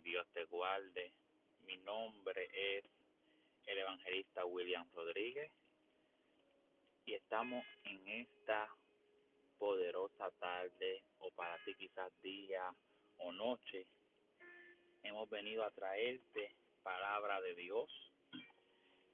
[0.00, 1.12] Dios te guarde.
[1.66, 2.84] Mi nombre es
[3.66, 5.50] el evangelista William Rodríguez
[7.04, 8.68] y estamos en esta
[9.58, 12.72] poderosa tarde o para ti quizás día
[13.18, 13.86] o noche.
[15.02, 17.90] Hemos venido a traerte palabra de Dios.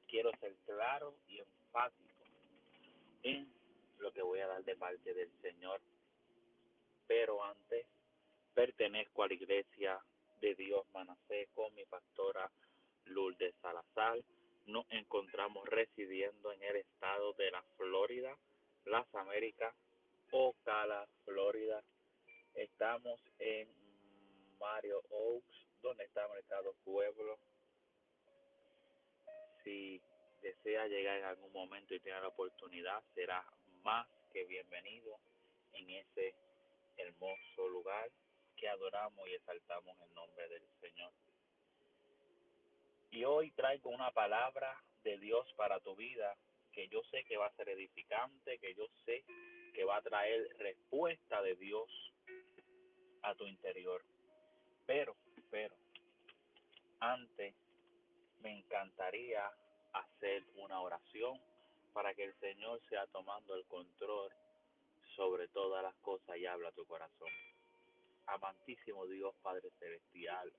[0.06, 2.24] Quiero ser claro y enfático
[3.22, 3.48] en
[3.98, 5.80] lo que voy a dar de parte del Señor.
[7.06, 7.86] Pero antes
[8.54, 10.04] pertenezco a la iglesia
[10.40, 12.50] de Dios Manasé con mi pastora
[13.06, 14.18] Lourdes Salazar.
[14.66, 18.36] Nos encontramos residiendo en el estado de la Florida,
[18.86, 19.74] las Américas,
[20.30, 21.82] Ocala, Florida.
[22.54, 23.68] Estamos en
[24.58, 27.38] Mario Oaks, donde está el Estado Pueblo.
[29.62, 30.00] Si
[30.42, 33.44] desea llegar en algún momento y tiene la oportunidad, será
[33.82, 35.18] más que bienvenido
[35.72, 36.34] en ese
[36.96, 38.10] hermoso lugar
[38.56, 41.12] que adoramos y exaltamos el nombre del Señor.
[43.10, 46.36] Y hoy traigo una palabra de Dios para tu vida
[46.72, 49.24] que yo sé que va a ser edificante, que yo sé
[49.72, 51.88] que va a traer respuesta de Dios
[53.22, 54.02] a tu interior.
[54.86, 55.16] Pero,
[55.50, 55.76] pero,
[57.00, 57.54] antes
[58.40, 59.48] me encantaría
[59.92, 61.40] hacer una oración
[61.92, 64.32] para que el Señor sea tomando el control
[65.14, 67.28] sobre todas las cosas y habla a tu corazón
[68.26, 70.52] amantísimo Dios Padre Celestial,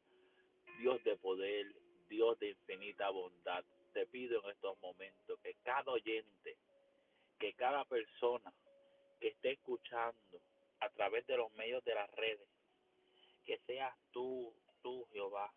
[0.79, 1.65] Dios de poder,
[2.09, 6.57] Dios de infinita bondad, te pido en estos momentos que cada oyente,
[7.39, 8.53] que cada persona
[9.19, 10.41] que esté escuchando
[10.81, 12.47] a través de los medios de las redes,
[13.45, 15.51] que seas tú, tú Jehová,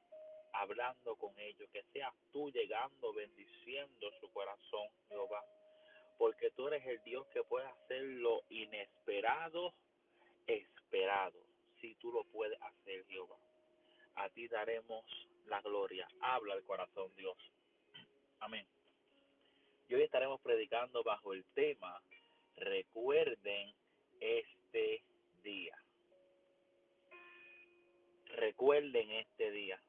[0.52, 5.44] hablando con ellos, que seas tú llegando, bendiciendo su corazón, Jehová,
[6.16, 9.74] porque tú eres el Dios que puede hacer lo inesperado,
[10.46, 11.47] esperado
[11.80, 13.36] si tú lo puedes hacer, Jehová.
[14.16, 15.04] A ti daremos
[15.46, 16.08] la gloria.
[16.20, 17.36] Habla el corazón, Dios.
[18.40, 18.66] Amén.
[19.88, 22.00] Y hoy estaremos predicando bajo el tema
[22.56, 23.72] Recuerden
[24.20, 25.02] este
[25.42, 25.76] día.
[28.36, 29.80] Recuerden este día.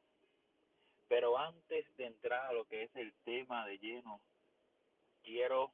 [1.07, 4.21] Pero antes de entrar a lo que es el tema de lleno,
[5.23, 5.71] quiero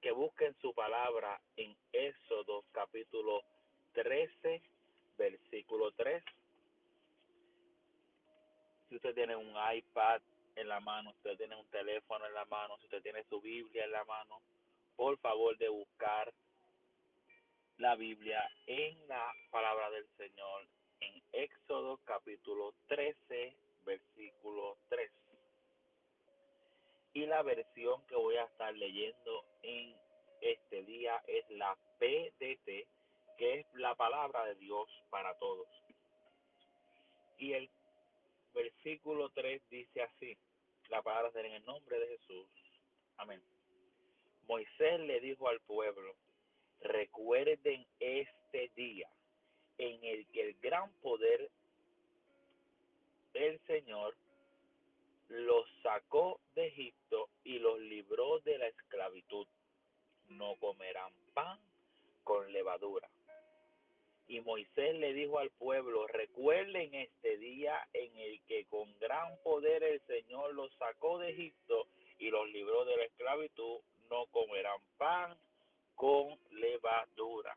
[0.00, 3.42] que busquen su palabra en Éxodo capítulo
[3.94, 4.62] 13
[5.16, 6.22] versículo 3.
[8.88, 10.20] Si usted tiene un iPad
[10.56, 13.40] en la mano, si usted tiene un teléfono en la mano, si usted tiene su
[13.40, 14.40] Biblia en la mano,
[14.96, 16.32] por favor de buscar
[17.78, 20.66] la Biblia en la palabra del Señor
[21.00, 25.10] en Éxodo capítulo 13, versículo 3.
[27.14, 29.94] Y la versión que voy a estar leyendo en
[30.40, 32.86] este día es la PDT
[33.36, 35.66] que es la palabra de Dios para todos.
[37.38, 37.68] Y el
[38.54, 40.36] versículo 3 dice así,
[40.88, 42.46] la palabra será en el nombre de Jesús.
[43.16, 43.42] Amén.
[44.46, 46.14] Moisés le dijo al pueblo,
[46.80, 49.08] recuerden este día
[49.78, 51.50] en el que el gran poder
[53.32, 54.14] del Señor
[55.28, 59.46] los sacó de Egipto y los libró de la esclavitud.
[60.28, 61.58] No comerán pan
[62.22, 63.08] con levadura
[64.26, 69.82] y Moisés le dijo al pueblo, recuerden este día en el que con gran poder
[69.82, 71.88] el Señor los sacó de Egipto
[72.18, 75.36] y los libró de la esclavitud, no comerán pan
[75.94, 77.56] con levadura.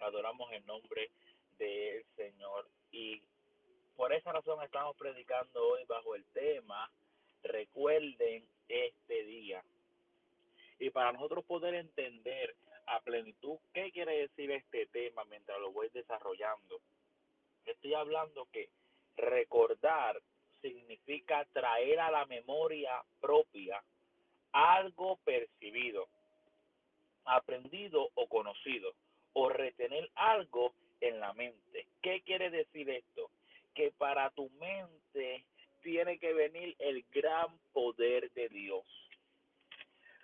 [0.00, 1.10] Adoramos el nombre
[1.58, 3.22] del Señor y
[3.96, 6.90] por esa razón estamos predicando hoy bajo el tema,
[7.42, 9.62] recuerden este día.
[10.80, 12.56] Y para nosotros poder entender
[12.86, 13.58] a plenitud.
[13.72, 16.80] ¿Qué quiere decir este tema mientras lo voy desarrollando?
[17.66, 18.68] Estoy hablando que
[19.16, 20.20] recordar
[20.60, 23.82] significa traer a la memoria propia
[24.52, 26.08] algo percibido,
[27.24, 28.94] aprendido o conocido,
[29.32, 31.86] o retener algo en la mente.
[32.00, 33.30] ¿Qué quiere decir esto?
[33.74, 35.44] Que para tu mente
[35.82, 38.84] tiene que venir el gran poder de Dios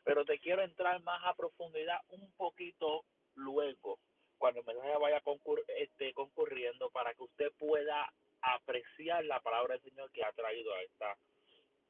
[0.08, 3.98] pero te quiero entrar más a profundidad un poquito luego,
[4.38, 8.10] cuando el mensaje vaya concur este, concurriendo para que usted pueda
[8.40, 11.14] apreciar la palabra del Señor que ha traído a esta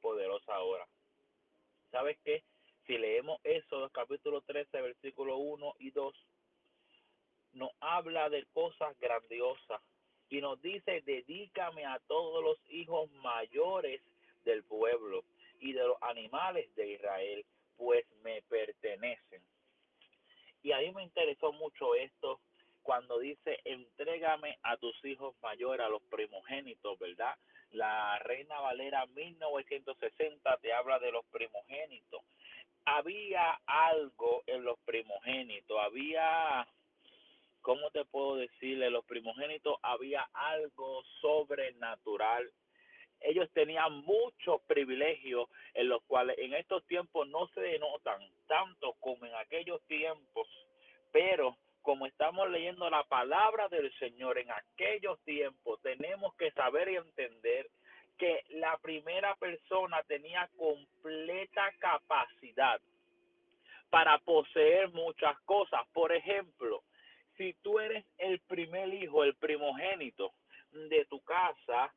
[0.01, 0.85] poderosa hora.
[1.91, 2.43] ¿Sabes qué?
[2.85, 6.13] Si leemos Éxodo capítulo 13, versículo 1 y 2,
[7.53, 9.79] nos habla de cosas grandiosas
[10.29, 14.01] y nos dice, dedícame a todos los hijos mayores
[14.43, 15.23] del pueblo
[15.61, 17.45] y de los animales de Israel,
[17.79, 19.41] pues me pertenecen.
[20.61, 22.41] Y a me interesó mucho esto
[22.83, 27.35] cuando dice, entrégame a tus hijos mayores, a los primogénitos, ¿verdad?
[27.71, 32.21] La Reina Valera 1960 te habla de los primogénitos.
[32.83, 36.67] Había algo en los primogénitos, había
[37.61, 38.89] ¿cómo te puedo decirle?
[38.89, 42.51] Los primogénitos había algo sobrenatural.
[43.21, 49.25] Ellos tenían muchos privilegios en los cuales en estos tiempos no se denotan tanto como
[49.25, 50.47] en aquellos tiempos,
[51.11, 56.97] pero como estamos leyendo la palabra del Señor en aquellos tiempos, tenemos que saber y
[56.97, 57.67] entender
[58.17, 62.79] que la primera persona tenía completa capacidad
[63.89, 65.81] para poseer muchas cosas.
[65.93, 66.83] Por ejemplo,
[67.37, 70.33] si tú eres el primer hijo, el primogénito
[70.71, 71.93] de tu casa,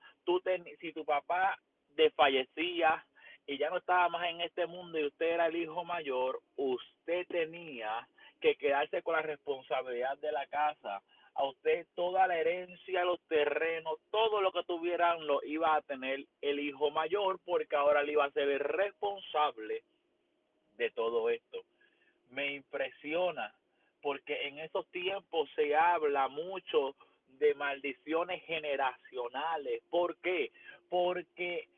[0.81, 1.59] si tu papá
[1.91, 3.05] desfallecía
[3.47, 7.27] y ya no estaba más en este mundo y usted era el hijo mayor, usted
[7.27, 8.07] tenía
[8.41, 11.03] que quedarse con la responsabilidad de la casa.
[11.35, 16.27] A usted toda la herencia, los terrenos, todo lo que tuvieran lo iba a tener
[16.43, 19.83] el hijo mayor porque ahora le iba a ser responsable
[20.77, 21.63] de todo esto.
[22.31, 23.55] Me impresiona
[24.03, 26.95] porque en esos tiempos se habla mucho
[27.43, 29.83] de maldiciones generacionales.
[29.91, 30.53] ¿Por qué?
[30.89, 31.69] Porque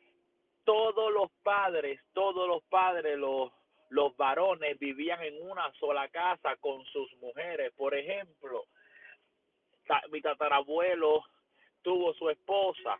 [0.64, 3.50] todos los padres, todos los padres, los,
[3.88, 7.72] los varones vivían en una sola casa con sus mujeres.
[7.78, 8.66] Por ejemplo,
[10.11, 11.25] mi tatarabuelo
[11.81, 12.99] tuvo su esposa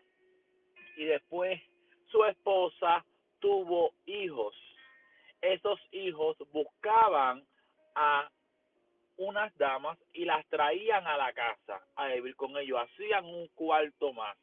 [0.96, 1.61] y después
[2.06, 3.05] su esposa
[3.40, 4.56] tuvo hijos.
[5.43, 7.44] Esos hijos buscaban
[7.94, 8.31] a
[9.16, 14.12] unas damas y las traían a la casa a vivir con ellos, hacían un cuarto
[14.12, 14.37] más.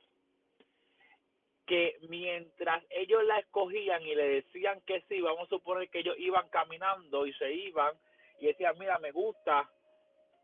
[1.66, 6.16] Que mientras ellos la escogían y le decían que sí, vamos a suponer que ellos
[6.18, 7.94] iban caminando y se iban
[8.40, 9.70] y decían, mira, me gusta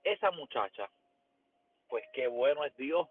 [0.03, 0.89] esa muchacha.
[1.89, 3.07] Pues qué bueno es Dios.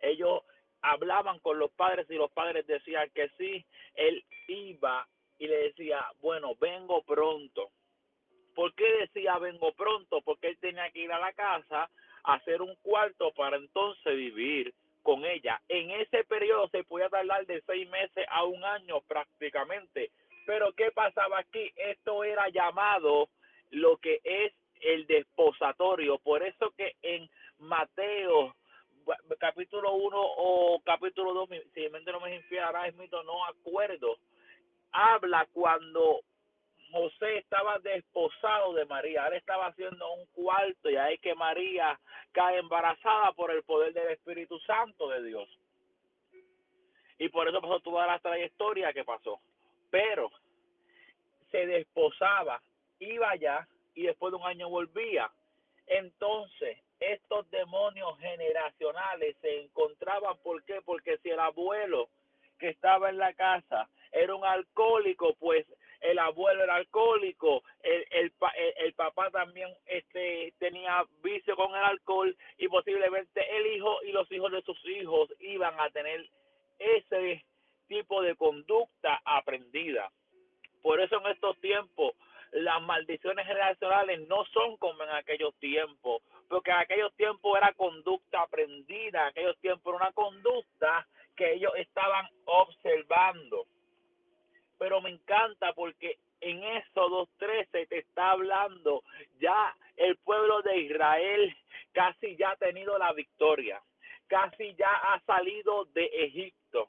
[0.00, 0.42] Ellos
[0.80, 5.06] hablaban con los padres y los padres decían que sí, él iba
[5.38, 7.70] y le decía, bueno, vengo pronto
[8.58, 10.20] ¿Por qué decía vengo pronto?
[10.20, 11.88] Porque él tenía que ir a la casa
[12.24, 14.74] a hacer un cuarto para entonces vivir
[15.04, 15.62] con ella.
[15.68, 20.10] En ese periodo se podía tardar de seis meses a un año prácticamente.
[20.44, 21.70] Pero ¿qué pasaba aquí?
[21.76, 23.28] Esto era llamado
[23.70, 26.18] lo que es el desposatorio.
[26.18, 28.56] Por eso que en Mateo
[29.38, 34.18] capítulo 1 o capítulo 2, si no me infiel, es mito, no acuerdo,
[34.90, 36.22] habla cuando
[36.90, 41.98] José estaba desposado de María, él estaba haciendo un cuarto y ahí que María
[42.32, 45.48] cae embarazada por el poder del Espíritu Santo de Dios.
[47.18, 49.40] Y por eso pasó toda la trayectoria que pasó.
[49.90, 50.30] Pero
[51.50, 52.62] se desposaba,
[53.00, 55.30] iba allá y después de un año volvía.
[55.86, 60.80] Entonces, estos demonios generacionales se encontraban, ¿por qué?
[60.84, 62.08] Porque si el abuelo
[62.58, 65.66] que estaba en la casa era un alcohólico, pues
[66.00, 68.32] el abuelo era alcohólico, el, el,
[68.76, 74.30] el, papá también este, tenía vicio con el alcohol y posiblemente el hijo y los
[74.30, 76.28] hijos de sus hijos iban a tener
[76.78, 77.44] ese
[77.88, 80.10] tipo de conducta aprendida.
[80.82, 82.14] Por eso en estos tiempos
[82.52, 88.42] las maldiciones generacionales no son como en aquellos tiempos, porque en aquellos tiempos era conducta
[88.42, 93.66] aprendida, en aquellos tiempos era una conducta que ellos estaban observando
[94.78, 99.02] pero me encanta porque en Éxodo 13 te está hablando
[99.40, 101.56] ya el pueblo de Israel
[101.92, 103.80] casi ya ha tenido la victoria,
[104.28, 106.88] casi ya ha salido de Egipto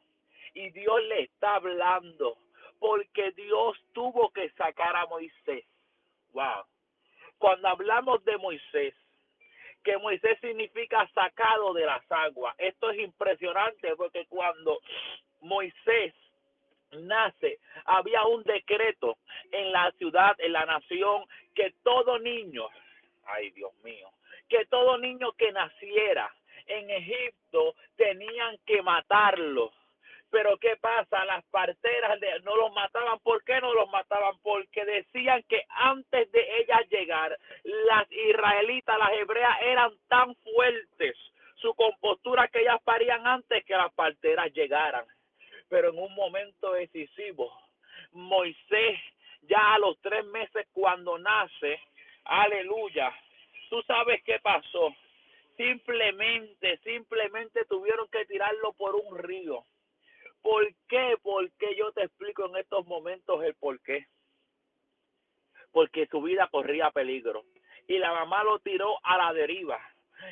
[0.53, 2.37] y Dios le está hablando
[2.79, 5.65] porque Dios tuvo que sacar a Moisés.
[6.33, 6.63] Wow.
[7.37, 8.93] Cuando hablamos de Moisés,
[9.83, 12.55] que Moisés significa sacado de las aguas.
[12.57, 14.79] Esto es impresionante porque cuando
[15.41, 16.13] Moisés
[16.91, 19.17] nace, había un decreto
[19.51, 22.67] en la ciudad, en la nación, que todo niño,
[23.25, 24.09] ay Dios mío,
[24.47, 26.33] que todo niño que naciera
[26.67, 29.71] en Egipto tenían que matarlo.
[30.31, 31.25] Pero ¿qué pasa?
[31.25, 33.17] Las parteras no los mataban.
[33.19, 34.37] ¿Por qué no los mataban?
[34.43, 41.17] Porque decían que antes de ellas llegar, las israelitas, las hebreas eran tan fuertes
[41.55, 45.05] su compostura que ellas parían antes que las parteras llegaran.
[45.69, 47.53] Pero en un momento decisivo,
[48.11, 48.99] Moisés
[49.43, 51.79] ya a los tres meses cuando nace,
[52.25, 53.13] aleluya,
[53.69, 54.95] tú sabes qué pasó.
[55.55, 59.65] Simplemente, simplemente tuvieron que tirarlo por un río.
[60.41, 61.17] ¿Por qué?
[61.21, 64.07] Porque yo te explico en estos momentos el por qué.
[65.71, 67.43] Porque su vida corría peligro.
[67.87, 69.79] Y la mamá lo tiró a la deriva.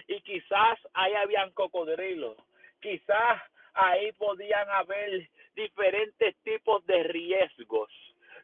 [0.07, 2.37] Y quizás ahí habían cocodrilos.
[2.79, 3.41] Quizás
[3.77, 7.89] ahí podían haber diferentes tipos de riesgos.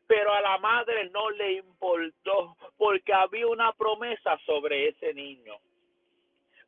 [0.08, 5.56] Pero a la madre no le importó porque había una promesa sobre ese niño.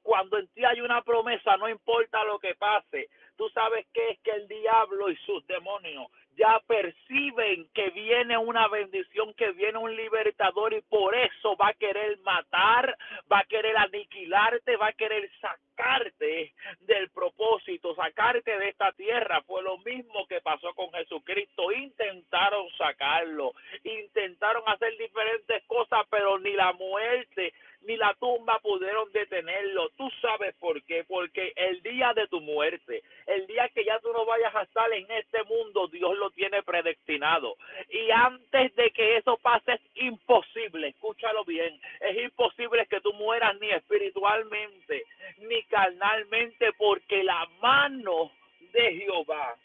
[0.01, 4.19] Cuando en ti hay una promesa, no importa lo que pase, tú sabes que es
[4.19, 9.95] que el diablo y sus demonios ya perciben que viene una bendición, que viene un
[9.95, 12.97] libertador y por eso va a querer matar,
[13.31, 19.41] va a querer aniquilarte, va a querer sacarte del propósito, sacarte de esta tierra.
[19.43, 21.71] Fue lo mismo que pasó con Jesucristo.
[21.71, 27.53] Intentaron sacarlo, intentaron hacer diferentes cosas, pero ni la muerte
[27.85, 29.89] ni la tumba pudieron detenerlo.
[29.91, 34.11] Tú sabes por qué, porque el día de tu muerte, el día que ya tú
[34.11, 37.55] no vayas a estar en este mundo, Dios lo tiene predestinado.
[37.89, 43.57] Y antes de que eso pase es imposible, escúchalo bien, es imposible que tú mueras
[43.59, 45.03] ni espiritualmente,
[45.39, 48.31] ni carnalmente, porque la mano
[48.71, 49.55] de Jehová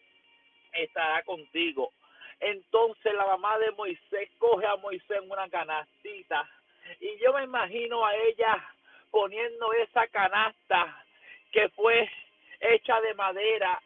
[0.72, 1.92] estará contigo.
[2.40, 6.48] Entonces la mamá de Moisés coge a Moisés en una canastita
[6.98, 8.64] y yo me imagino a ella
[9.10, 11.04] poniendo esa canasta
[11.52, 12.08] que fue
[12.60, 13.80] hecha de madera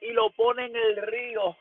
[0.00, 1.56] y lo pone en el río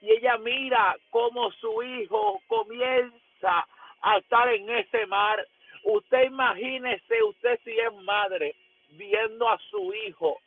[0.00, 3.66] y ella mira cómo su hijo comienza
[4.00, 5.46] a estar en ese mar.
[5.84, 8.54] Usted imagínese, usted si es madre,
[8.90, 10.38] viendo a su hijo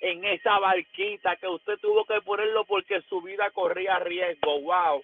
[0.00, 4.60] en esa barquita que usted tuvo que ponerlo porque su vida corría riesgo.
[4.60, 5.02] Wow,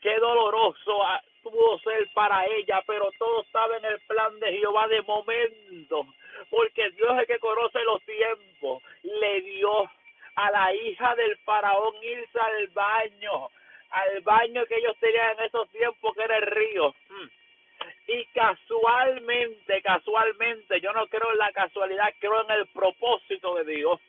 [0.00, 1.02] qué doloroso
[1.42, 6.06] pudo ser para ella, pero todo estaba en el plan de Jehová de momento,
[6.50, 9.90] porque Dios es el que conoce los tiempos, le dio
[10.36, 13.48] a la hija del faraón irse al baño,
[13.90, 16.94] al baño que ellos tenían en esos tiempos, que era el río.
[17.08, 17.28] Hmm.
[18.08, 24.00] Y casualmente, casualmente, yo no creo en la casualidad, creo en el propósito de Dios.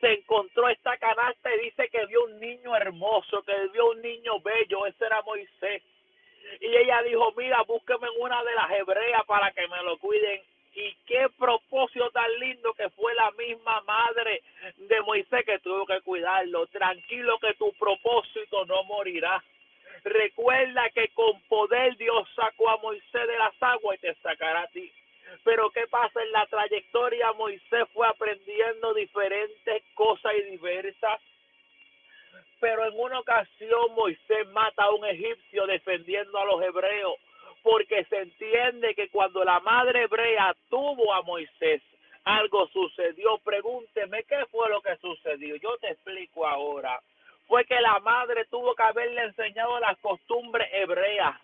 [0.00, 4.40] Se encontró esta canasta y dice que vio un niño hermoso, que vio un niño
[4.40, 5.82] bello, ese era Moisés.
[6.60, 10.42] Y ella dijo, mira, búsqueme una de las hebreas para que me lo cuiden
[10.76, 14.42] y qué propósito tan lindo que fue la misma madre
[14.76, 16.66] de Moisés que tuvo que cuidarlo.
[16.66, 19.42] Tranquilo que tu propósito no morirá.
[20.04, 24.68] Recuerda que con poder Dios sacó a Moisés de las aguas y te sacará a
[24.68, 24.92] ti.
[25.44, 27.32] Pero ¿qué pasa en la trayectoria?
[27.32, 31.20] Moisés fue aprendiendo diferentes cosas y diversas.
[32.60, 37.16] Pero en una ocasión Moisés mata a un egipcio defendiendo a los hebreos
[37.66, 41.82] porque se entiende que cuando la madre hebrea tuvo a Moisés,
[42.22, 43.38] algo sucedió.
[43.38, 45.56] Pregúnteme qué fue lo que sucedió.
[45.56, 47.00] Yo te explico ahora.
[47.48, 51.34] Fue que la madre tuvo que haberle enseñado las costumbres hebreas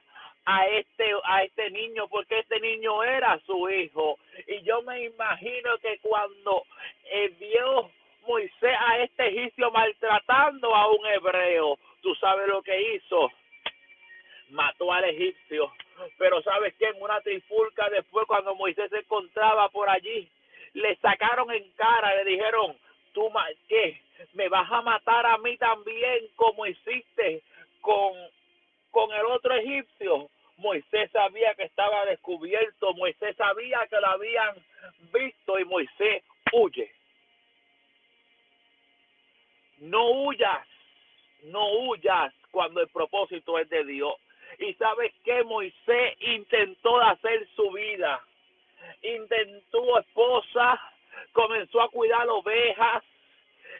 [0.45, 5.79] a este a este niño porque este niño era su hijo y yo me imagino
[5.79, 6.64] que cuando
[7.05, 7.91] eh, vio
[8.26, 13.31] Moisés a este egipcio maltratando a un hebreo, tú sabes lo que hizo,
[14.53, 15.73] mató al egipcio
[16.19, 20.29] pero sabes que en una trifulca después cuando Moisés se encontraba por allí,
[20.75, 22.77] le sacaron en cara, le dijeron,
[23.13, 23.31] tú
[23.69, 24.01] qué,
[24.33, 27.43] me vas a matar a mí también como hiciste
[27.81, 28.13] con,
[28.91, 30.29] con el otro egipcio.
[30.57, 34.55] Moisés sabía que estaba descubierto, Moisés sabía que lo habían
[35.13, 36.93] visto y Moisés huye.
[39.79, 40.67] No huyas,
[41.45, 44.15] no huyas cuando el propósito es de Dios.
[44.59, 48.21] Y sabes que Moisés intentó hacer su vida.
[49.03, 50.81] Intentó esposa,
[51.33, 53.05] comenzó a cuidar ovejas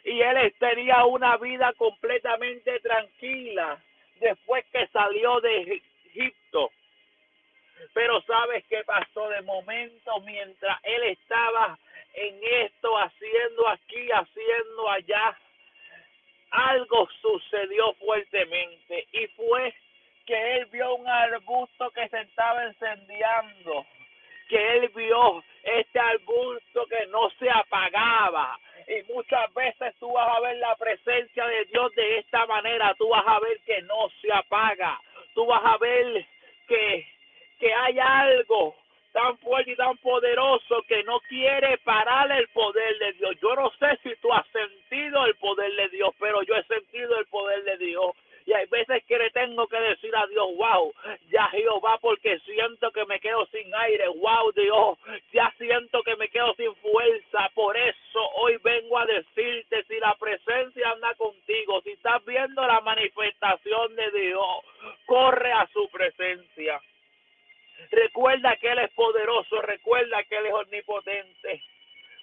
[0.03, 3.81] y él tenía una vida completamente tranquila
[4.19, 6.71] después que salió de Egipto.
[7.93, 11.77] Pero sabes qué pasó de momento mientras él estaba
[12.13, 15.37] en esto, haciendo aquí, haciendo allá.
[16.51, 19.73] Algo sucedió fuertemente y fue
[20.25, 23.85] que él vio un arbusto que se estaba encendiendo,
[24.47, 28.57] que él vio este arbusto que no se apagaba.
[28.87, 33.09] Y muchas veces tú vas a ver la presencia de Dios de esta manera, tú
[33.09, 34.99] vas a ver que no se apaga,
[35.33, 36.25] tú vas a ver
[36.67, 37.07] que,
[37.59, 38.75] que hay algo
[39.13, 43.35] tan fuerte y tan poderoso que no quiere parar el poder de Dios.
[43.41, 47.17] Yo no sé si tú has sentido el poder de Dios, pero yo he sentido
[47.17, 48.11] el poder de Dios.
[48.45, 50.93] Y hay veces que le tengo que decir a Dios, wow,
[51.29, 54.97] ya Jehová, porque siento que me quedo sin aire, wow Dios,
[55.31, 57.49] ya siento que me quedo sin fuerza.
[57.53, 62.81] Por eso hoy vengo a decirte, si la presencia anda contigo, si estás viendo la
[62.81, 64.47] manifestación de Dios,
[65.05, 66.81] corre a su presencia.
[67.91, 71.63] Recuerda que Él es poderoso, recuerda que Él es omnipotente.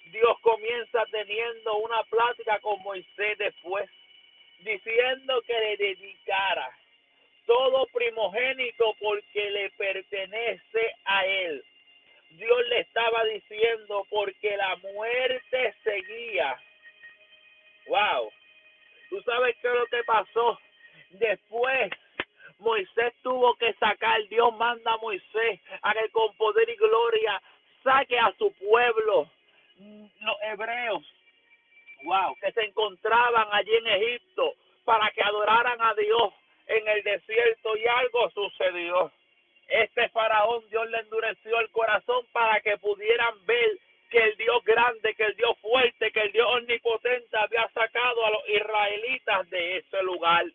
[0.05, 3.89] Dios comienza teniendo una plática con Moisés después
[4.63, 6.69] diciendo que le dedicara
[7.45, 11.63] todo primogénito porque le pertenece a él.
[12.31, 16.59] Dios le estaba diciendo porque la muerte seguía.
[17.87, 18.31] Wow.
[19.09, 20.59] ¿Tú sabes qué es lo que pasó?
[21.11, 21.91] Después
[22.59, 27.41] Moisés tuvo que sacar, Dios manda a Moisés a que con poder y gloria
[27.83, 29.29] saque a su pueblo,
[29.77, 31.03] los hebreos,
[32.03, 34.53] wow, que se encontraban allí en Egipto
[34.83, 36.33] para que adoraran a Dios
[36.67, 39.11] en el desierto y algo sucedió.
[39.67, 43.77] Este faraón Dios le endureció el corazón para que pudieran ver
[44.09, 48.31] que el Dios grande, que el Dios fuerte, que el Dios omnipotente había sacado a
[48.31, 50.45] los israelitas de ese lugar.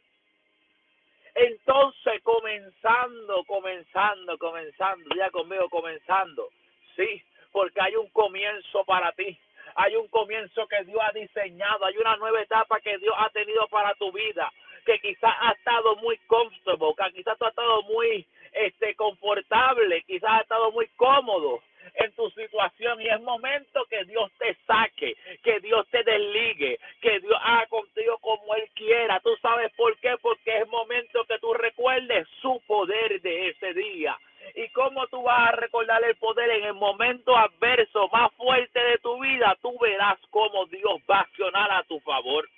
[1.35, 6.49] Entonces, comenzando, comenzando, comenzando, ya conmigo, comenzando,
[6.97, 7.23] sí,
[7.53, 9.39] porque hay un comienzo para ti
[9.77, 13.67] hay un comienzo que Dios ha diseñado, hay una nueva etapa que Dios ha tenido
[13.69, 14.51] para tu vida,
[14.85, 20.31] que quizás ha estado muy comfortable, que quizás tú has estado muy este, confortable, quizás
[20.31, 21.61] ha estado muy cómodo
[21.95, 27.21] en tu situación y es momento que Dios te saque, que Dios te desligue, que
[27.21, 29.21] Dios haga contigo como Él quiera.
[29.21, 30.17] ¿Tú sabes por qué?
[30.21, 34.19] Porque es momento que tú recuerdes su poder de ese día.
[34.55, 38.99] ¿Y cómo tú vas a recordar el poder en el momento adverso más fuerte de
[38.99, 39.57] tu vida?
[39.61, 42.49] Tú verás cómo Dios va a accionar a tu favor.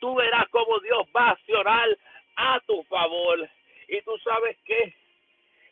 [0.00, 1.88] Tú verás cómo Dios va a accionar
[2.36, 3.48] a tu favor.
[3.88, 4.94] Y tú sabes que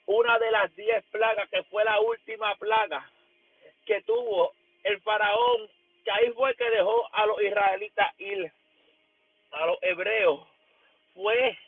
[0.07, 3.09] una de las diez plagas, que fue la última plaga
[3.87, 4.53] que tuvo
[4.85, 5.69] el faraón,
[6.05, 8.53] que ahí fue que dejó a los israelitas ir,
[9.53, 10.47] a los hebreos,
[11.15, 11.59] fue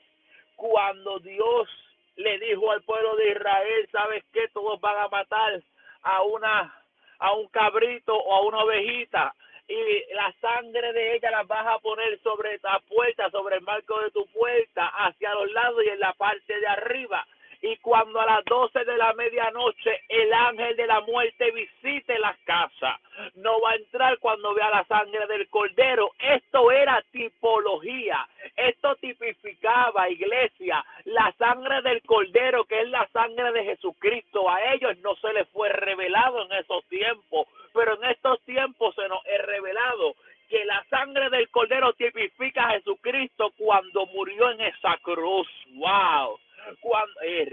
[0.56, 1.68] cuando Dios
[2.16, 4.48] le dijo al pueblo de Israel, ¿sabes qué?
[4.48, 5.62] Todos van a matar
[6.02, 6.74] a una
[7.18, 9.32] a un cabrito o a una ovejita
[9.68, 14.00] y la sangre de ella la vas a poner sobre la puerta, sobre el marco
[14.00, 17.24] de tu puerta, hacia los lados y en la parte de arriba
[17.62, 22.36] y cuando a las doce de la medianoche el ángel de la muerte visite la
[22.44, 22.98] casa,
[23.36, 26.10] no va a entrar cuando vea la sangre del cordero.
[26.18, 33.64] Esto era tipología, esto tipificaba, iglesia, la sangre del cordero, que es la sangre de
[33.64, 34.50] Jesucristo.
[34.50, 39.08] A ellos no se les fue revelado en esos tiempos, pero en estos tiempos se
[39.08, 40.16] nos es revelado
[40.48, 45.48] que la sangre del cordero tipifica a Jesucristo cuando murió en esa cruz.
[45.74, 46.38] ¡Wow!
[46.80, 47.52] Cuando eh,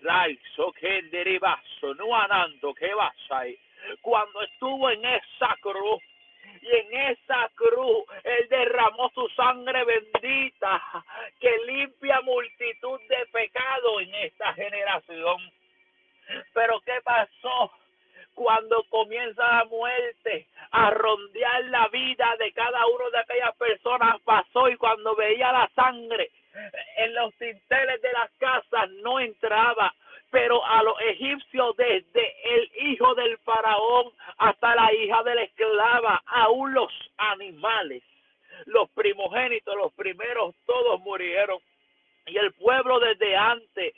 [4.01, 6.01] cuando estuvo en esa cruz
[6.61, 10.81] y en esa cruz él derramó su sangre bendita
[11.39, 15.51] que limpia multitud de pecados en esta generación.
[16.53, 17.71] Pero ¿qué pasó?
[18.35, 24.69] Cuando comienza la muerte a rondear la vida de cada uno de aquellas personas, pasó
[24.69, 26.31] y cuando veía la sangre,
[26.97, 29.93] en los tinteles de las casas no entraba,
[30.31, 36.21] pero a los egipcios desde el hijo del faraón hasta la hija de la esclava,
[36.25, 38.03] aún los animales,
[38.65, 41.59] los primogénitos, los primeros, todos murieron.
[42.27, 43.95] Y el pueblo desde antes,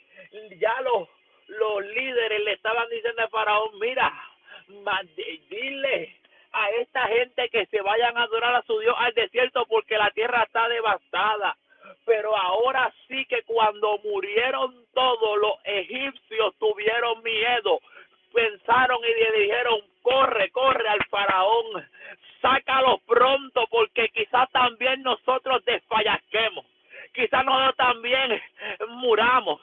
[0.58, 1.08] ya los,
[1.48, 4.12] los líderes le estaban diciendo al faraón, mira,
[5.50, 6.16] dile
[6.52, 10.10] a esta gente que se vayan a adorar a su Dios al desierto porque la
[10.10, 11.56] tierra está devastada
[12.04, 17.80] pero ahora sí que cuando murieron todos los egipcios tuvieron miedo,
[18.32, 21.86] pensaron y le dijeron, corre, corre al faraón,
[22.40, 26.66] sácalo pronto porque quizás también nosotros desfallazquemos.
[27.14, 28.42] Quizás nosotros también
[28.88, 29.60] muramos,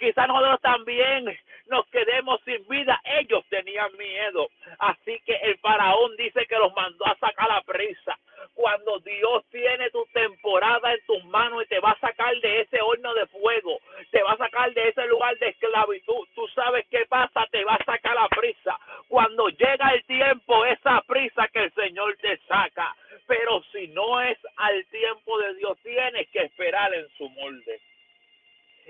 [0.00, 1.38] quizás nosotros también
[1.68, 3.00] nos quedemos sin vida.
[3.04, 4.48] Ellos tenían miedo.
[4.80, 8.18] Así que el faraón dice que los mandó a sacar la prisa
[8.58, 12.80] cuando Dios tiene tu temporada en tus manos y te va a sacar de ese
[12.80, 13.78] horno de fuego,
[14.10, 17.74] te va a sacar de ese lugar de esclavitud, tú sabes qué pasa, te va
[17.74, 18.76] a sacar la prisa.
[19.06, 22.96] Cuando llega el tiempo, esa prisa que el Señor te saca.
[23.28, 27.80] Pero si no es al tiempo de Dios, tienes que esperar en su molde.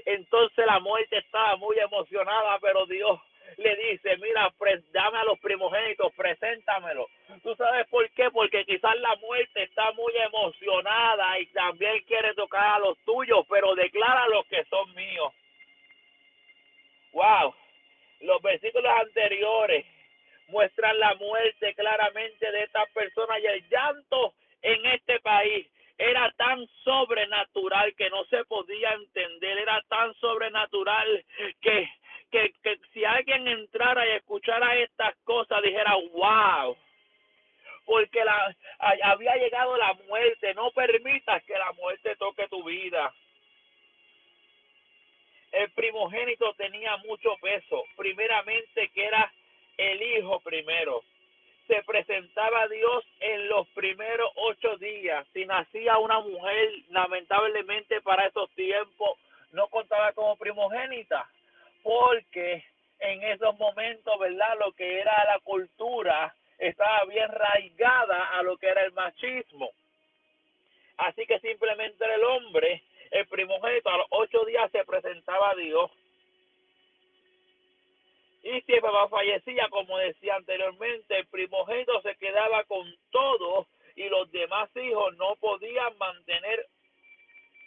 [0.07, 3.21] Entonces la muerte estaba muy emocionada, pero Dios
[3.57, 4.53] le dice, mira,
[4.93, 7.09] dame a los primogénitos, preséntamelo.
[7.43, 8.31] ¿Tú sabes por qué?
[8.31, 13.75] Porque quizás la muerte está muy emocionada y también quiere tocar a los tuyos, pero
[13.75, 15.33] declara los que son míos.
[17.13, 17.55] Wow,
[18.21, 19.85] los versículos anteriores
[20.49, 25.67] muestran la muerte claramente de estas personas y el llanto en este país
[25.99, 31.25] era tan sobrenatural que no se podía entender, era tan sobrenatural
[31.61, 31.91] que,
[32.31, 33.05] que, que si
[33.39, 36.77] alguien entrara y escuchara estas cosas dijera, wow,
[37.85, 38.55] porque la,
[39.03, 43.13] había llegado la muerte, no permitas que la muerte toque tu vida.
[45.53, 49.33] El primogénito tenía mucho peso, primeramente que era
[49.77, 51.03] el hijo primero
[51.69, 55.27] se presentaba a Dios en los primeros ocho días.
[55.35, 59.19] Si nacía una mujer, lamentablemente para esos tiempos,
[59.53, 61.29] no contaba como primogénita,
[61.83, 62.65] porque
[63.01, 64.59] en esos momentos, ¿verdad?
[64.59, 69.71] Lo que era la cultura estaba bien raigada a lo que era el machismo.
[70.97, 72.83] Así que simplemente el hombre,
[73.13, 75.91] el primogénito, a los ocho días se presentaba a Dios
[78.43, 84.09] y si el papá fallecía, como decía anteriormente, el primogénito se quedaba con todo y
[84.09, 86.67] los demás hijos no podían mantener,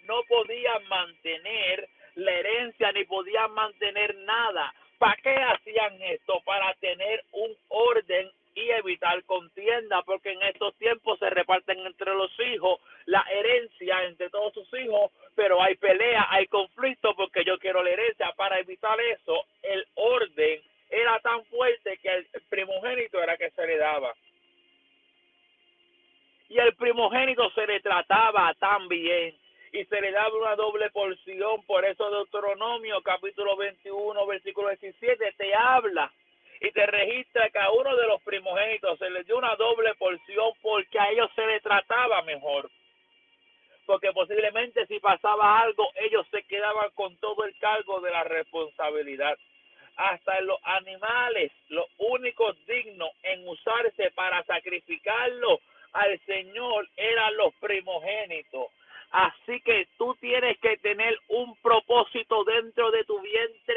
[0.04, 4.74] no podían mantener la herencia ni podían mantener nada.
[5.02, 6.42] ¿Para qué hacían esto?
[6.46, 12.32] Para tener un orden y evitar contienda, porque en estos tiempos se reparten entre los
[12.40, 17.82] hijos la herencia entre todos sus hijos, pero hay pelea, hay conflicto porque yo quiero
[17.82, 18.32] la herencia.
[18.34, 20.62] Para evitar eso, el orden
[20.92, 24.14] era tan fuerte que el primogénito era que se le daba.
[26.48, 29.36] Y el primogénito se le trataba tan bien
[29.74, 31.64] y se le daba una doble porción.
[31.64, 36.12] Por eso Deuteronomio capítulo 21, versículo 17 te habla
[36.60, 40.52] y te registra que a uno de los primogénitos se le dio una doble porción
[40.62, 42.70] porque a ellos se le trataba mejor.
[43.86, 49.38] Porque posiblemente si pasaba algo, ellos se quedaban con todo el cargo de la responsabilidad
[49.98, 55.60] hasta en los animales, los únicos dignos en usarse para sacrificarlo
[55.92, 58.68] al Señor eran los primogénitos.
[59.12, 63.21] Así que tú tienes que tener un propósito dentro de tu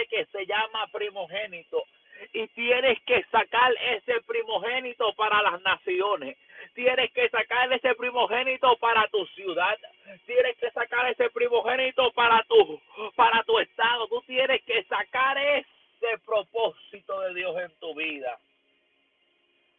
[0.08, 1.84] que se llama primogénito.
[2.32, 6.36] Y tienes que sacar ese primogénito para las naciones.
[6.74, 9.76] Tienes que sacar ese primogénito para tu ciudad.
[10.26, 14.08] Tienes que sacar ese primogénito para tu estado.
[14.08, 18.38] Tú tienes que sacar ese propósito de Dios en tu vida.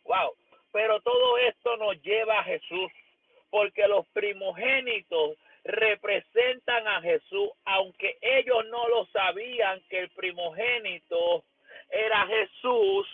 [0.04, 0.34] Wow.
[0.72, 2.92] Pero todo esto nos lleva a Jesús,
[3.50, 11.44] porque los primogénitos representan a Jesús, aunque ellos no lo sabían que el primogénito
[11.90, 13.08] era Jesús,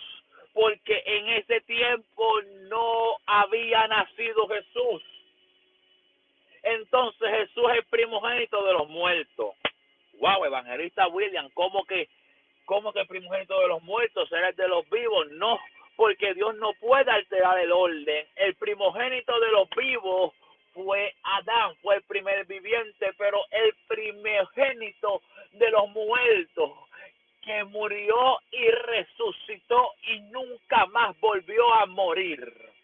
[0.52, 5.02] porque en ese tiempo no había nacido Jesús.
[6.62, 9.54] Entonces Jesús es el primogénito de los muertos.
[10.14, 12.08] Wow, evangelista William, ¿cómo que
[12.64, 15.30] ¿Cómo que el primogénito de los muertos será el de los vivos?
[15.32, 15.58] No,
[15.96, 18.26] porque Dios no puede alterar el orden.
[18.36, 20.32] El primogénito de los vivos
[20.72, 26.72] fue Adán, fue el primer viviente, pero el primogénito de los muertos
[27.42, 32.40] que murió y resucitó y nunca más volvió a morir.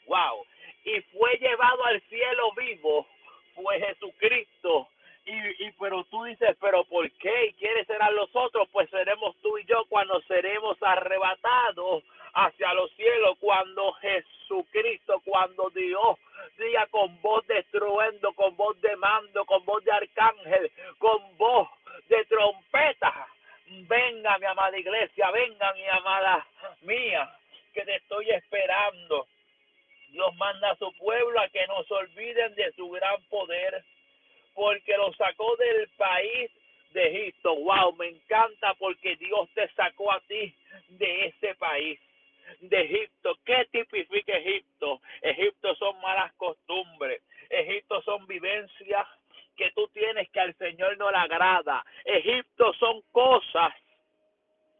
[0.06, 0.44] Wow.
[0.84, 3.06] Y fue llevado al cielo vivo
[3.54, 4.88] fue Jesucristo
[5.24, 7.54] y, y pero tú dices, pero ¿por qué?
[7.58, 8.68] ¿Quiénes serán los otros?
[8.72, 12.02] Pues seremos tú y yo cuando seremos arrebatados
[12.32, 16.16] hacia los cielos, cuando Jesucristo, cuando Dios
[16.58, 17.64] diga con voz de
[18.34, 21.68] con voz de mando, con voz de arcángel, con voz
[22.08, 23.26] de trompeta.
[23.66, 26.46] Venga, mi amada iglesia, venga, mi amada
[26.82, 27.30] mía,
[27.74, 29.26] que te estoy esperando.
[30.10, 33.84] Dios manda a su pueblo a que no se olviden de su gran poder
[34.54, 36.50] porque lo sacó del país
[36.92, 37.54] de Egipto.
[37.54, 40.54] Wow, me encanta porque Dios te sacó a ti
[40.88, 42.00] de ese país,
[42.60, 43.38] de Egipto.
[43.44, 45.00] ¿Qué tipifica Egipto?
[45.22, 47.22] Egipto son malas costumbres.
[47.50, 49.06] Egipto son vivencias
[49.58, 51.84] que tú tienes que al Señor no le agrada.
[52.04, 53.74] Egipto son cosas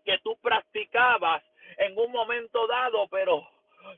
[0.05, 1.43] que tú practicabas
[1.77, 3.47] en un momento dado, pero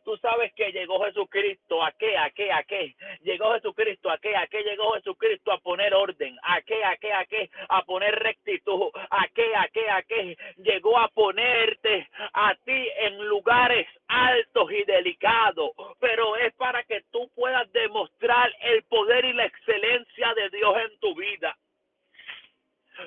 [0.05, 2.17] Tú sabes que llegó Jesucristo, ¿a qué?
[2.17, 2.53] ¿A qué?
[2.53, 2.95] ¿A qué?
[3.23, 4.37] Llegó Jesucristo, ¿a qué?
[4.37, 5.53] ¿A qué llegó Jesucristo?
[5.53, 6.85] A poner orden, ¿a qué?
[6.85, 7.13] ¿A qué?
[7.13, 7.51] ¿A qué?
[7.69, 9.55] A poner rectitud, ¿a qué?
[9.55, 9.91] ¿A qué?
[9.91, 10.37] ¿A qué?
[10.57, 17.31] Llegó a ponerte a ti en lugares altos y delicados, pero es para que tú
[17.35, 21.57] puedas demostrar el poder y la excelencia de Dios en tu vida.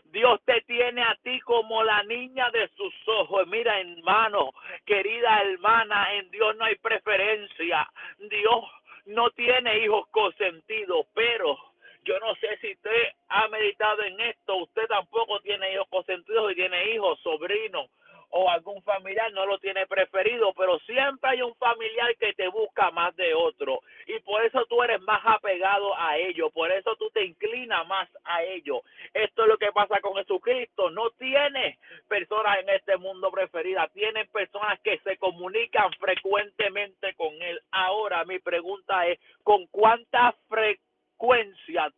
[0.06, 3.48] Dios te tiene a ti como la niña de sus ojos.
[3.48, 4.52] Mira, hermano,
[4.86, 7.88] querida hermana, en Dios no hay preferencia.
[8.20, 8.64] Dios
[9.06, 11.58] no tiene hijos consentidos, pero
[12.06, 16.56] yo no sé si usted ha meditado en esto, usted tampoco tiene hijos consentidos y
[16.56, 17.90] tiene hijos, sobrinos
[18.36, 22.90] o algún familiar no lo tiene preferido, pero siempre hay un familiar que te busca
[22.90, 27.12] más de otro y por eso tú eres más apegado a ellos, por eso tú
[27.12, 28.82] te inclinas más a ellos.
[29.14, 34.26] Esto es lo que pasa con Jesucristo, no tiene personas en este mundo preferidas, tiene
[34.26, 37.62] personas que se comunican frecuentemente con él.
[37.72, 40.93] Ahora mi pregunta es, ¿con cuánta frecuencia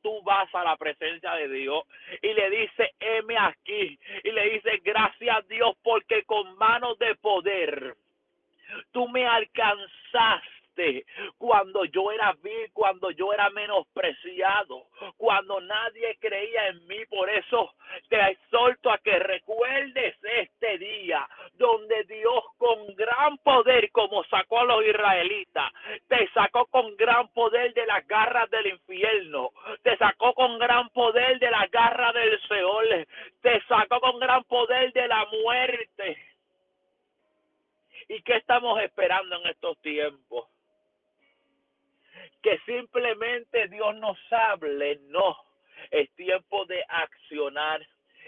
[0.01, 1.83] tú vas a la presencia de Dios.
[2.21, 7.95] Y le dice, heme aquí, y le dice, gracias Dios, porque con manos de poder
[8.91, 10.54] tú me alcanzaste
[11.37, 17.05] cuando yo era vil, cuando yo era menospreciado, cuando nadie creía en mí.
[17.09, 17.73] Por eso
[18.09, 24.65] te exhorto a que recuerdes este día donde Dios con gran poder, como sacó a
[24.65, 25.71] los israelitas,
[26.07, 29.51] te sacó con gran poder de las garras del infierno,
[29.83, 33.07] te sacó con gran poder de las garras del Seol,
[33.41, 36.17] te sacó con gran poder de la muerte.
[38.07, 40.47] ¿Y qué estamos esperando en estos tiempos?
[42.45, 45.35] Que simplemente Dios nos hable, no.
[45.89, 47.81] Es tiempo de accionar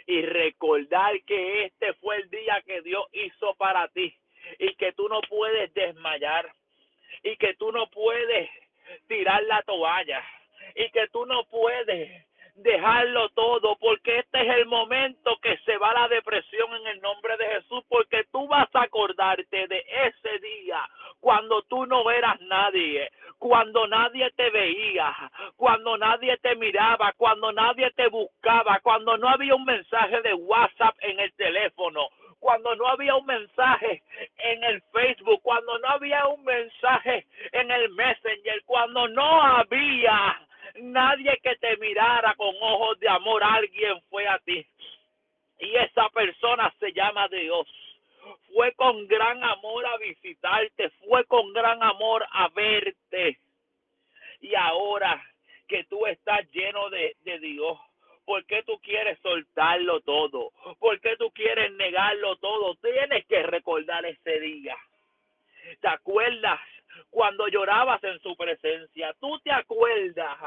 [0.07, 4.11] y recordar que este fue el día que Dios hizo para ti
[4.57, 6.51] y que tú no puedes desmayar
[7.21, 8.49] y que tú no puedes
[9.07, 10.23] tirar la toalla
[10.73, 12.25] y que tú no puedes
[12.57, 17.37] dejarlo todo, porque este es el momento que se va la depresión en el nombre
[17.37, 20.83] de Jesús, porque tú vas a acordarte de ese día
[21.19, 25.13] cuando tú no eras nadie, cuando nadie te veía,
[25.55, 30.95] cuando nadie te miraba, cuando nadie te buscaba, cuando no había un mensaje de WhatsApp
[31.01, 32.07] en el teléfono,
[32.39, 34.01] cuando no había un mensaje
[34.37, 40.46] en el Facebook, cuando no había un mensaje en el Messenger, cuando no había
[40.79, 44.65] nadie que te mirara con ojos de amor, alguien fue a ti.
[45.59, 47.67] Y esa persona se llama Dios.
[48.53, 53.39] Fue con gran amor a visitarte, fue con gran amor a verte.
[54.41, 55.23] Y ahora
[55.67, 57.77] que tú estás lleno de, de Dios,
[58.25, 60.51] ¿por qué tú quieres soltarlo todo?
[60.79, 62.75] ¿Por qué tú quieres negarlo todo?
[62.75, 64.75] Tienes que recordar ese día.
[65.81, 66.59] ¿Te acuerdas
[67.09, 69.13] cuando llorabas en su presencia.
[69.19, 70.37] Tú te acuerdas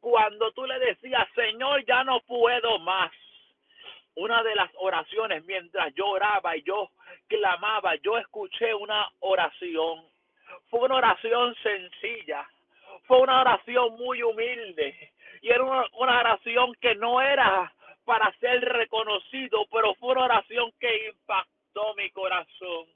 [0.00, 3.12] cuando tú le decías, Señor, ya no puedo más.
[4.16, 6.90] Una de las oraciones mientras yo oraba y yo
[7.28, 10.04] clamaba, yo escuché una oración.
[10.68, 12.48] Fue una oración sencilla,
[13.06, 17.72] fue una oración muy humilde y era una, una oración que no era
[18.04, 22.86] para ser reconocido, pero fue una oración que impactó mi corazón.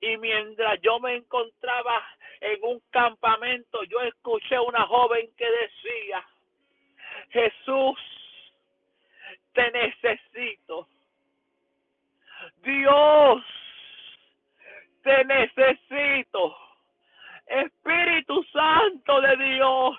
[0.00, 2.02] Y mientras yo me encontraba
[2.40, 6.24] en un campamento, yo escuché una joven que decía,
[7.30, 7.98] Jesús,
[9.52, 10.88] te necesito.
[12.62, 13.42] Dios,
[15.02, 16.56] te necesito.
[17.46, 19.98] Espíritu Santo de Dios,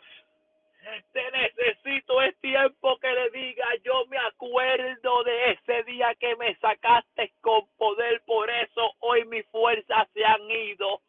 [1.13, 2.21] te necesito.
[2.21, 7.67] Es tiempo que le diga, yo me acuerdo de ese día que me sacaste con
[7.78, 8.21] poder.
[8.26, 11.02] Por eso hoy mis fuerzas se han ido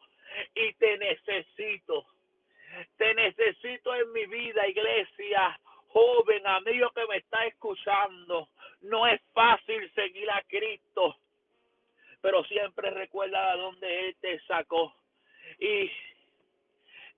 [0.55, 2.05] y te necesito.
[2.97, 5.59] Te necesito en mi vida, iglesia.
[5.89, 8.49] Joven, amigo que me está escuchando,
[8.81, 11.15] no es fácil seguir a Cristo,
[12.21, 14.93] pero siempre recuerda de dónde Él te sacó.
[15.59, 15.89] Y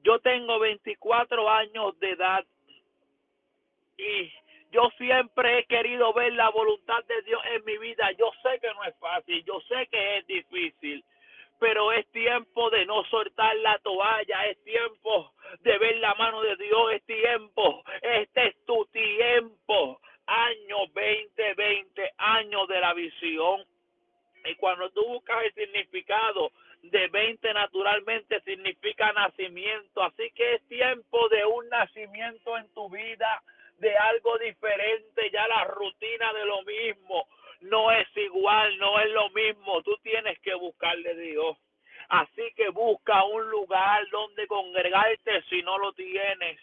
[0.04, 2.46] yo tengo 24 años de edad
[3.98, 4.32] y
[4.72, 8.12] yo siempre he querido ver la voluntad de Dios en mi vida.
[8.14, 11.04] Yo sé que no es fácil, yo sé que es difícil,
[11.60, 16.56] pero es tiempo de no soltar la toalla, es tiempo de ver la mano de
[16.56, 23.66] Dios, es tiempo, este es tu tiempo, año 2020, año de la visión.
[24.46, 26.52] Y cuando tú buscas el significado
[26.84, 33.44] de 20 naturalmente significa nacimiento, así que es tiempo de un nacimiento en tu vida,
[33.80, 37.28] de algo diferente, ya la rutina de lo mismo
[37.62, 39.82] no es igual, no es lo mismo.
[39.84, 41.58] Tú tienes que buscarle Dios.
[42.10, 46.60] Así que busca un lugar donde congregarte si no lo tienes.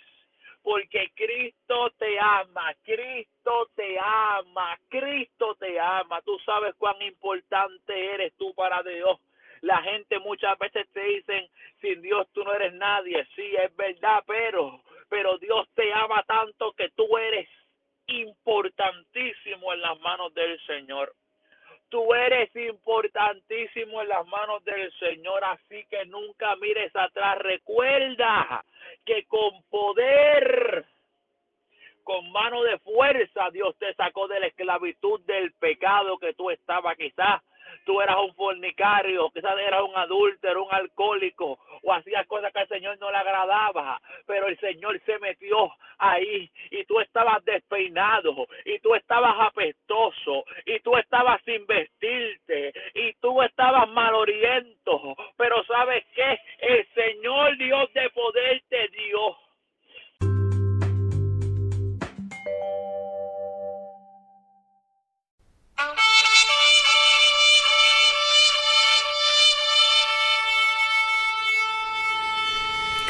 [0.63, 6.21] Porque Cristo te ama, Cristo te ama, Cristo te ama.
[6.23, 9.21] Tú sabes cuán importante eres tú para Dios.
[9.61, 11.49] La gente muchas veces te dicen,
[11.81, 13.25] sin Dios tú no eres nadie.
[13.37, 17.49] Sí, es verdad, pero, pero Dios te ama tanto que tú eres
[18.09, 21.15] importantísimo en las manos del Señor.
[21.89, 27.39] Tú eres importantísimo en las manos del Señor, así que nunca mires atrás.
[27.39, 28.65] Recuerda
[29.05, 30.85] que con poder,
[32.03, 36.97] con mano de fuerza, Dios te sacó de la esclavitud del pecado que tú estabas
[36.97, 37.41] quizás
[37.85, 42.69] tú eras un fornicario, quizás eras un adúltero, un alcohólico, o hacías cosas que al
[42.69, 47.45] Señor no le agradaba, pero el Señor se metió ahí y tú estabas
[48.65, 51.96] y tú estabas apestoso, y tú estabas sin vestirte,